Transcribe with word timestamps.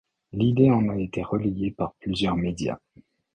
L'idée 0.33 0.71
en 0.71 0.89
a 0.89 0.97
été 0.97 1.21
relayée 1.21 1.69
par 1.69 1.93
plusieurs 1.99 2.35
médias. 2.35 2.79